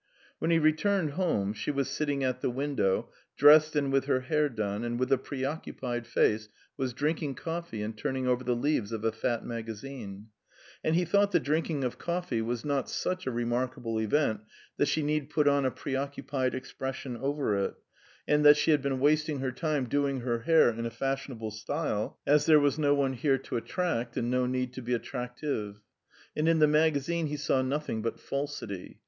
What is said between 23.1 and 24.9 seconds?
here to attract and no need to